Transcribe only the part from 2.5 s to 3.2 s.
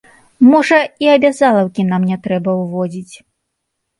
ўводзіць.